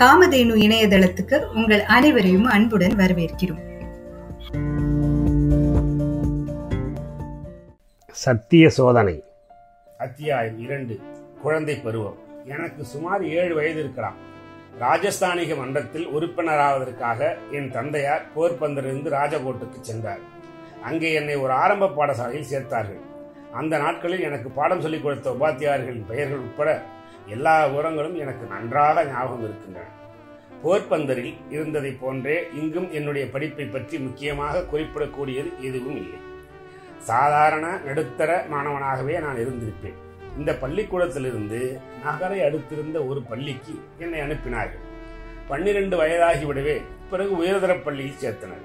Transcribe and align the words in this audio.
காமதேனு 0.00 0.54
இணையதளத்துக்கு 0.56 1.52
உங்கள் 1.54 1.80
அனைவரையும் 1.80 2.44
அன்புடன் 2.44 2.94
வரவேற்கிறோம். 2.96 3.62
சத்திய 8.10 8.68
சோதனை. 8.68 9.22
அத்தியாயம் 9.98 10.60
இரண்டு 10.60 11.00
குழந்தை 11.42 11.76
பருவம். 11.76 12.16
எனக்கு 12.44 12.84
சுமார் 12.84 13.24
ஏழு 13.24 13.54
வயது 13.54 13.78
இருக்கலாம். 13.78 14.14
ராஜஸ்தானிக 14.80 15.56
மன்றத்தில் 15.56 16.08
உறுப்பினராவதற்காக 16.08 17.36
என் 17.52 17.70
தந்தையார் 17.70 18.24
போர்பந்தரிலிருந்து 18.36 19.10
ராஜகோட்டுக்கு 19.10 19.80
சென்றார். 19.80 20.20
அங்கே 20.82 21.12
என்னை 21.12 21.36
ஒரு 21.36 21.52
ஆரம்ப 21.52 21.86
பாடசாலையில் 21.86 22.44
சேர்த்தார்கள். 22.50 23.00
அந்த 23.52 23.78
நாட்களில் 23.78 24.20
எனக்கு 24.20 24.48
பாடம் 24.50 24.80
சொல்லிக் 24.80 25.02
கொடுத்த 25.02 25.36
உபாத்தியார்களின் 25.40 26.06
பெயர்கள் 26.08 26.38
உட்பட 26.38 26.82
எல்லா 27.26 27.66
விவரங்களும் 27.66 28.16
எனக்கு 28.24 28.46
நன்றாக 28.46 29.04
ஞாபகம் 29.04 29.44
இருக்கின்றன. 29.44 29.86
போர்பந்தரில் 30.62 31.34
இருந்ததை 31.50 31.92
போன்றே 31.92 32.36
இங்கும் 32.54 32.92
என்னுடைய 32.92 33.30
படிப்பை 33.30 33.66
பற்றி 33.66 33.98
முக்கியமாக 33.98 34.64
குறிப்பிடக்கூடியது 34.64 35.50
எதுவும் 35.60 35.96
இல்லை. 35.96 36.20
சாதாரண 37.10 37.66
நடுத்தர 37.86 38.46
மாணவனாகவே 38.50 39.16
நான் 39.20 39.40
இருந்திருப்பேன். 39.44 39.98
இந்த 40.38 40.52
பள்ளிக்கூடத்திலிருந்து 40.54 41.80
நகரை 42.04 42.38
அடுத்திருந்த 42.40 42.98
ஒரு 43.08 43.22
பள்ளிக்கு 43.22 43.74
என்னை 43.98 44.20
அனுப்பினார்கள். 44.20 44.84
பன்னிரண்டு 45.48 45.96
வயதாகிவிடவே 46.02 46.76
பிறகு 47.10 47.36
உயர்தர 47.36 47.74
பள்ளியில் 47.76 48.20
சேர்த்தனர். 48.22 48.64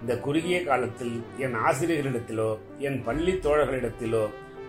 இந்த 0.00 0.18
குறுகிய 0.18 0.64
காலத்தில் 0.64 1.14
என் 1.38 1.56
ஆசிரியர்களிடத்திலோ 1.68 2.50
என் 2.78 2.98
பள்ளி 3.04 3.32
தோழர்களிடத்திலோ 3.32 4.24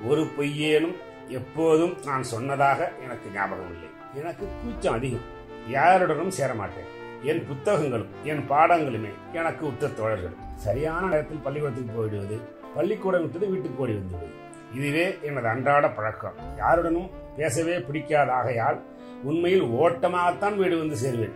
ஒரு 0.08 0.24
பொய்யேனும் 0.38 0.96
எப்போதும் 1.30 1.98
நான் 2.06 2.24
சொன்னதாக 2.24 2.92
எனக்கு 3.04 3.30
ஞாபகம் 3.34 3.72
இல்லை. 3.74 3.90
எனக்கு 4.16 4.48
கூச்சம் 4.64 4.94
அதிகம். 4.94 5.28
யாருடனும் 5.68 6.32
சேரமாட்டேன். 6.40 6.90
என் 7.24 7.48
புத்தகங்களும் 7.48 8.12
என் 8.24 8.44
பாடங்களுமே 8.50 9.12
எனக்கு 9.34 9.66
உற்ற 9.66 9.88
தோழர்கள். 9.88 10.36
சரியான 10.56 11.08
நேரத்தில் 11.08 11.38
பள்ளிக்கூடத்துக்கு 11.38 11.94
போயிடுவது 11.94 12.38
பள்ளிக்கூடம் 12.76 13.22
விட்டது 13.22 13.50
வீட்டுக்கு 13.50 13.84
ஓடி 13.84 13.92
வந்துவிடுவது. 13.92 14.38
இதுவே 14.76 15.18
எனது 15.22 15.48
அன்றாட 15.48 15.90
பழக்கம். 15.90 16.34
யாருடனும் 16.58 17.10
பேசவே 17.38 17.80
பிடிக்காத 17.80 18.32
ஆகையால் 18.32 18.82
உண்மையில் 19.24 19.64
ஓட்டமாகத்தான் 19.64 20.56
வீடு 20.56 20.78
வந்து 20.78 20.98
சேர்வேன். 21.06 21.36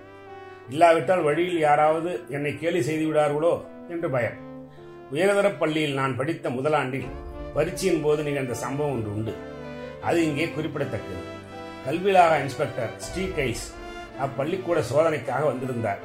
இல்லாவிட்டால் 0.70 1.22
வழியில் 1.22 1.60
யாராவது 1.60 2.22
என்னை 2.30 2.58
கேலி 2.58 2.82
செய்து 2.82 3.14
விடார்களோ 3.14 3.66
என்று 3.90 4.10
பயம். 4.10 4.38
உயர்தர 5.12 5.52
பள்ளியில் 5.52 5.94
நான் 5.94 6.16
படித்த 6.16 6.50
முதலாண்டில் 6.50 7.10
பரீட்சையின் 7.56 8.02
போது 8.02 8.24
நிகழ்ந்த 8.24 8.54
சம்பவம் 8.54 8.94
ஒன்று 8.94 9.16
உண்டு. 9.16 9.34
அது 10.04 10.24
இங்கே 10.24 10.50
குறிப்பிடத்தக்கது. 10.50 11.22
கல்விலாக 11.86 12.40
இன்ஸ்பெக்டர் 12.40 12.98
ஸ்ரீ 12.98 13.24
கைஸ் 13.24 13.66
அப்பள்ளிக்கூட 14.22 14.84
சோதனைக்காக 14.94 15.46
வந்திருந்தார். 15.46 16.00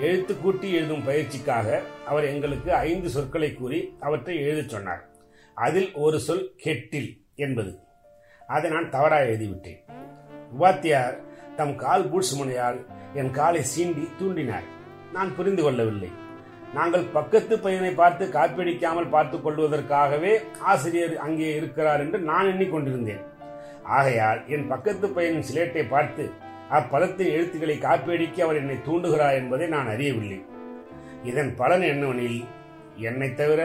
எழுத்து 0.00 0.40
கூட்டி 0.40 0.72
எழுதும் 0.72 1.06
பயிற்சிக்காக 1.08 1.80
அவர் 2.06 2.24
எங்களுக்கு 2.24 2.74
ஐந்து 2.74 3.08
சொற்களை 3.08 3.54
கூறி 3.54 3.96
அவற்றை 4.00 4.36
எழுதச் 4.36 4.68
சொன்னார். 4.68 5.08
அதில் 5.54 5.92
ஒரு 5.94 6.20
சொல் 6.20 6.52
கெட்டில் 6.64 7.22
என்பது. 7.34 7.78
அதை 8.46 8.70
நான் 8.70 8.90
தவறாக 8.90 9.22
எழுதிவிட்டேன். 9.22 9.80
உபாத்தியார் 10.60 11.16
தம் 11.56 11.76
கால் 11.76 12.10
பூட்ஸ் 12.10 12.42
முனையால் 12.42 12.86
என் 13.14 13.30
காலை 13.30 13.64
சீண்டி 13.76 14.08
தூண்டினார். 14.20 14.68
நான் 15.12 15.36
புரிந்து 15.36 15.62
கொள்ளவில்லை. 15.62 16.10
நாங்கள் 16.74 17.02
பக்கத்து 17.02 17.58
பையனை 17.58 17.90
பார்த்து 17.90 18.26
காப்பிடிக்காமல் 18.26 19.08
பார்த்துக் 19.08 19.48
கொள்வதற்காகவே 19.48 20.40
ஆசிரியர் 20.58 21.18
அங்கே 21.18 21.54
இருக்கிறார் 21.54 22.00
என்று 22.00 22.18
நான் 22.18 22.46
எண்ணிக்கொண்டிருந்தேன் 22.46 23.24
ஆகையால் 23.98 24.40
என் 24.46 24.66
பக்கத்து 24.68 25.06
பையனின் 25.08 25.46
சிலேட்டை 25.50 25.88
பார்த்து 25.88 26.24
அப்பழத்தின் 26.70 27.32
எழுத்துக்களை 27.36 27.76
காப்பியடிக்க 27.78 28.38
அவர் 28.42 28.60
என்னை 28.60 28.76
தூண்டுகிறார் 28.86 29.38
என்பதை 29.40 29.66
நான் 29.68 29.86
அறியவில்லை. 29.86 30.38
இதன் 31.24 31.54
பலன் 31.56 31.84
என்னவெனில் 31.92 32.44
என்னை 33.08 33.34
தவிர 33.34 33.60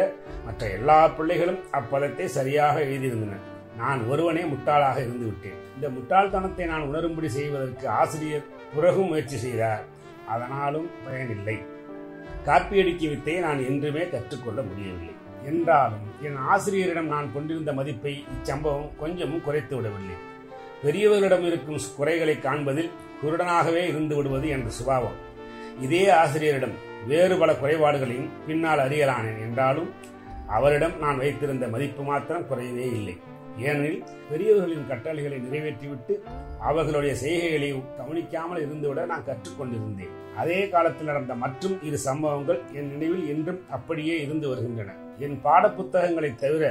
மற்ற 0.45 0.69
எல்லா 0.69 1.07
பிள்ளைகளும் 1.07 1.61
அப்பதத்தை 1.71 2.25
சரியாக 2.25 2.79
எழுதியிருந்தனர் 2.79 3.45
நான் 3.77 4.01
ஒருவனே 4.07 4.41
முட்டாளாக 4.41 4.97
இருந்துவிட்டேன். 5.05 5.59
இந்த 5.75 5.87
முட்டாள்தனத்தை 5.89 6.65
நான் 6.65 6.87
உணரும்படி 6.89 7.29
செய்வதற்கு 7.37 7.87
ஆசிரியர் 7.89 8.47
பிறகு 8.75 9.01
முயற்சி 9.01 9.37
செய்தார். 9.37 9.83
அதனாலும் 10.27 10.89
பயனில்லை. 11.05 11.57
காப்பியடிக்கும் 12.45 13.13
வித்தையை 13.13 13.41
நான் 13.41 13.65
என்றுமே 13.69 14.03
கற்றுக்கொள்ள 14.09 14.61
முடியவில்லை. 14.61 15.15
என்றாலும் 15.45 16.07
என் 16.21 16.35
ஆசிரியரிடம் 16.35 17.07
நான் 17.07 17.33
கொண்டிருந்த 17.33 17.73
மதிப்பை 17.73 18.25
இச்சம்பவம் 18.35 18.89
கொஞ்சமும் 18.99 19.43
குறைத்து 19.43 19.75
விடவில்லை. 19.75 20.15
பெரியவர்களிடம் 20.83 21.45
இருக்கும் 21.45 21.79
குறைகளை 21.97 22.39
காண்பதில் 22.39 22.89
குருடனாகவே 23.23 23.87
இருந்து 23.87 24.15
விடுவது 24.15 24.49
என்ற 24.49 24.69
சுபாவம். 24.69 25.17
இதே 25.81 26.09
ஆசிரியரிடம் 26.09 26.71
வேறு 27.07 27.37
பல 27.37 27.53
குறைபாடுகளையும் 27.53 28.29
பின்னால் 28.47 28.79
அறியலானேன் 28.79 29.39
என்றாலும் 29.39 29.89
அவரிடம் 30.47 30.97
நான் 30.99 31.17
வைத்திருந்த 31.17 31.67
மதிப்பு 31.67 32.03
மாத்திரம் 32.03 32.47
குறையவே 32.49 32.85
இல்லை. 32.91 33.17
ஏனெனில் 33.67 34.03
பெரியவர்களின் 34.29 34.89
கட்டளைகளை 34.89 35.37
நிறைவேற்றிவிட்டு 35.45 36.13
அவர்களுடைய 36.69 37.13
செய்கைகளை 37.21 37.69
கவனிக்காமல் 37.99 38.63
இருந்துவிட 38.65 39.05
நான் 39.11 39.27
கற்றுக்கொண்டிருந்தேன். 39.29 40.13
அதே 40.41 40.59
காலத்தில் 40.73 41.09
நடந்த 41.11 41.35
மற்றும் 41.43 41.75
இரு 41.87 41.97
சம்பவங்கள் 42.07 42.59
என் 42.77 42.89
நினைவில் 42.93 43.27
இன்றும் 43.33 43.61
அப்படியே 43.77 44.15
இருந்து 44.25 44.47
வருகின்றன. 44.51 44.95
என் 45.25 45.37
பாடப்புத்தகங்களை 45.45 46.31
தவிர 46.35 46.63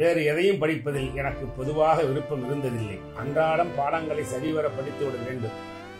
வேறு 0.00 0.22
எதையும் 0.30 0.60
படிப்பதில் 0.62 1.10
எனக்கு 1.20 1.44
பொதுவாக 1.58 1.98
விருப்பம் 2.02 2.44
இருந்ததில்லை. 2.46 2.98
அன்றாடம் 3.20 3.72
பாடங்களை 3.76 4.24
சரிவர 4.34 4.68
படித்துவிட 4.78 5.16
வேண்டும். 5.28 5.56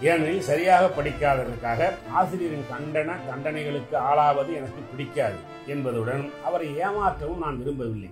ஏனெனில் 0.08 0.46
சரியாக 0.50 0.84
படிக்காததற்காக 0.96 1.90
ஆசிரியரின் 2.18 2.68
கண்டன 2.72 3.10
தண்டனைகளுக்கு 3.28 3.96
ஆளாவது 4.08 4.50
எனக்கு 4.60 4.82
பிடிக்காது 4.90 5.38
என்பதுடன் 5.74 6.24
அவரை 6.44 6.68
ஏமாற்றவும் 6.86 7.42
நான் 7.44 7.60
விரும்பவில்லை. 7.62 8.10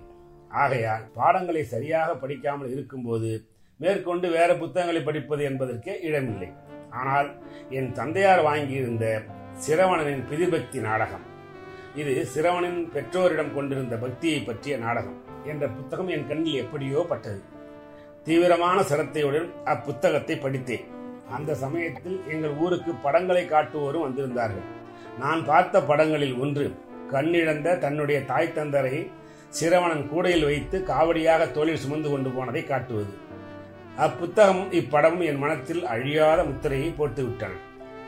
ஆகையால் 0.61 1.03
பாடங்களை 1.17 1.63
சரியாக 1.73 2.09
படிக்காமல் 2.23 2.73
இருக்கும்போது 2.75 3.31
மேற்கொண்டு 3.79 4.27
வேற 4.35 4.49
புத்தகங்களை 4.61 5.01
படிப்பது 5.07 5.43
என்பதற்கே 5.49 5.93
இடமில்லை. 6.07 6.49
ஆனால் 7.01 7.29
என் 7.77 7.89
தந்தையார் 7.99 8.41
வாங்கியிருந்த 8.49 9.05
சிரவணனின் 9.65 10.23
பிதிபக்தி 10.29 10.79
நாடகம் 10.89 11.25
இது 12.01 12.13
சிரவணின் 12.33 12.79
பெற்றோரிடம் 12.93 13.51
கொண்டிருந்த 13.57 13.95
பக்தியை 14.03 14.39
பற்றிய 14.47 14.75
நாடகம் 14.85 15.19
என்ற 15.51 15.65
புத்தகம் 15.75 16.09
என் 16.15 16.27
கண்ணில் 16.29 16.61
எப்படியோ 16.63 17.01
பட்டது. 17.11 17.41
தீவிரமான 18.27 18.77
சிரத்தையுடன் 18.91 19.49
அப்புத்தகத்தை 19.73 20.35
படித்தேன். 20.45 20.85
அந்த 21.35 21.51
சமயத்தில் 21.63 22.17
எங்கள் 22.33 22.55
ஊருக்கு 22.63 22.91
படங்களை 23.05 23.43
காட்டுவோரும் 23.53 24.05
வந்திருந்தார்கள். 24.05 24.67
நான் 25.21 25.41
பார்த்த 25.49 25.81
படங்களில் 25.89 26.35
ஒன்று 26.43 26.65
கண்ணிழந்த 27.13 27.77
தன்னுடைய 27.83 28.19
தாய் 28.31 28.55
தந்தரை 28.57 28.97
சிரவணன் 29.51 30.09
கூடையில் 30.09 30.43
வைத்து 30.43 30.83
காவடியாக 30.87 31.51
தோளில் 31.51 31.77
சுமந்து 31.77 32.09
கொண்டு 32.09 32.29
போனதை 32.29 32.63
காட்டுவது. 32.63 33.13
அப்புத்தகமும் 33.97 34.71
இப்படமும் 34.71 35.23
என் 35.25 35.37
மனத்தில் 35.37 35.85
அழியாத 35.85 36.43
முத்திரையை 36.43 36.93
போட்டுவிட்டன 36.97 37.51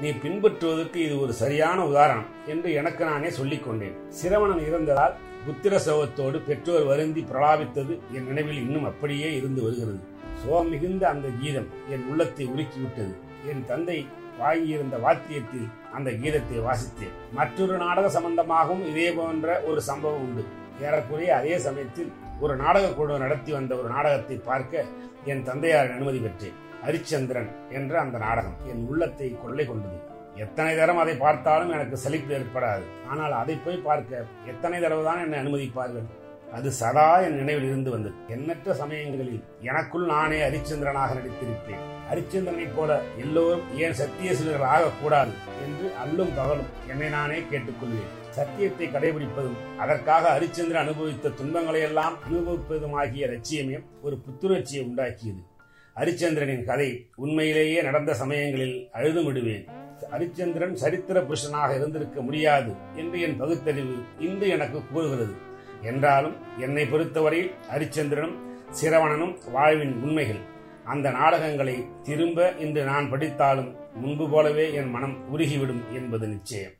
நீ 0.01 0.09
பின்பற்றுவதற்கு 0.09 0.95
இது 0.95 1.19
ஒரு 1.19 1.33
சரியான 1.33 1.85
உதாரணம் 1.85 2.25
என்று 2.45 2.73
எனக்கு 2.73 3.05
நானே 3.05 3.29
சொல்லிக் 3.29 3.65
கொண்டேன். 3.65 3.95
சிரவணன் 4.21 4.65
இறந்ததால் 4.67 5.15
புத்திர 5.45 5.75
சோகத்தோடு 5.77 6.37
பெற்றோர் 6.39 6.83
வருந்தி 6.83 7.25
பிரலாபித்தது 7.31 7.99
என் 8.13 8.27
நினைவில் 8.27 8.57
இன்னும் 8.57 8.85
அப்படியே 8.85 9.35
இருந்து 9.35 9.63
வருகிறது. 9.63 9.99
சோகம் 10.45 10.69
மிகுந்த 10.69 11.09
அந்த 11.09 11.27
கீதம் 11.41 11.67
என் 11.89 12.05
உள்ளத்தை 12.11 12.47
உருக்கிவிட்டது. 12.47 13.13
என் 13.51 13.65
தந்தை 13.65 14.07
வாங்கியிருந்த 14.39 14.95
வாத்தியத்தில் 15.05 15.67
அந்த 15.93 16.11
கீதத்தை 16.11 16.57
வாசித்தேன். 16.67 17.15
மற்றொரு 17.33 17.77
நாடக 17.77 18.19
சம்பந்தமாகவும் 18.19 18.87
இதே 18.89 19.11
போன்ற 19.11 19.61
ஒரு 19.61 19.81
சம்பவம் 19.81 20.21
உண்டு. 20.21 20.43
ஏறக்குறைய 20.85 21.29
அதே 21.39 21.55
சமயத்தில் 21.57 22.11
ஒரு 22.39 22.55
நாடக 22.55 22.91
குழு 22.97 23.19
நடத்தி 23.23 23.51
வந்த 23.51 23.75
ஒரு 23.75 23.89
நாடகத்தை 23.95 24.37
பார்க்க 24.49 24.83
என் 25.31 25.43
தந்தையாரின் 25.43 25.95
அனுமதி 25.95 26.19
பெற்றேன். 26.25 26.57
ஹரிச்சந்திரன் 26.85 27.49
என்ற 27.77 27.93
அந்த 27.99 28.17
நாடகம் 28.17 28.57
என் 28.71 28.83
உள்ளத்தை 28.89 29.27
கொள்ளை 29.43 29.65
கொண்டது. 29.65 29.97
எத்தனை 30.43 30.73
தரம் 30.77 31.01
அதை 31.03 31.15
பார்த்தாலும் 31.17 31.73
எனக்கு 31.75 31.97
சலிப்பு 31.97 32.33
ஏற்படாது. 32.37 32.83
ஆனால் 33.11 33.31
அதை 33.31 33.55
போய் 33.65 33.85
பார்க்க 33.87 34.25
எத்தனை 34.45 34.79
தடவை 34.81 35.03
தான் 35.03 35.23
என்னை 35.23 35.39
அனுமதிப்பார்கள்? 35.43 36.07
அது 36.57 36.69
சதா 36.71 37.07
என் 37.21 37.39
நினைவில் 37.39 37.67
இருந்து 37.69 37.89
வந்தது. 37.91 38.15
எண்ணற்ற 38.35 38.73
சமயங்களில் 38.73 39.41
எனக்குள் 39.61 40.05
நானே 40.05 40.37
ஹரிச்சந்திரனாக 40.45 41.15
நடித்திருப்பேன். 41.19 41.81
ஹரிச்சந்திரனைப் 42.09 42.75
போல 42.77 42.99
எல்லோரும் 43.23 43.65
ஏன் 43.77 43.97
சத்தியசீலர்கள் 44.01 44.73
ஆகக்கூடாது 44.75 45.33
என்று 45.65 45.89
அல்லும் 46.03 46.35
பகலும் 46.37 46.71
என்னை 46.87 47.09
நானே 47.09 47.39
கேட்டுக்கொள்வேன். 47.51 48.13
சத்தியத்தை 48.37 48.87
கடைபிடிப்பதும் 48.87 49.57
அதற்காக 49.77 50.23
ஹரிச்சந்திரன் 50.35 50.83
அனுபவித்த 50.85 51.29
துன்பங்களை 51.29 51.81
எல்லாம் 51.81 52.15
அனுபவிப்பதுமாகிய 52.27 53.25
லட்சியமே 53.33 53.77
ஒரு 54.01 54.15
புத்துணர்ச்சியை 54.25 54.81
உண்டாக்கியது. 54.89 55.41
ஹரிச்சந்திரனின் 55.95 56.63
கதை 56.63 56.89
உண்மையிலேயே 57.15 57.79
நடந்த 57.81 58.13
சமயங்களில் 58.13 58.77
அழுதுமிடுவேன். 58.93 59.65
ஹரிச்சந்திரன் 60.11 60.75
சரித்திர 60.83 61.19
புருஷனாக 61.21 61.69
இருந்திருக்க 61.75 62.21
முடியாது 62.21 62.71
என்று 62.95 63.17
என் 63.21 63.37
பகுத்தறிவு 63.37 63.95
இன்று 64.19 64.47
எனக்கு 64.47 64.81
கூறுகிறது. 64.91 65.35
என்றாலும் 65.81 66.35
என்னை 66.57 66.85
பொறுத்தவரையில் 66.85 67.51
ஹரிச்சந்திரனும் 67.71 68.37
சிரவணனும் 68.79 69.35
வாழ்வின் 69.51 69.95
உண்மைகள். 70.03 70.41
அந்த 70.85 71.07
நாடகங்களை 71.09 71.77
திரும்ப 72.03 72.49
இன்று 72.65 72.83
நான் 72.83 73.09
படித்தாலும் 73.09 73.71
முன்பு 73.95 74.25
போலவே 74.29 74.65
என் 74.73 74.89
மனம் 74.89 75.15
உருகிவிடும் 75.33 75.83
என்பது 75.93 76.27
நிச்சயம். 76.27 76.75